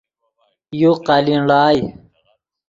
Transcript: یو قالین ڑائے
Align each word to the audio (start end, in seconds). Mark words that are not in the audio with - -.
یو 0.81 0.91
قالین 1.07 1.41
ڑائے 1.49 1.79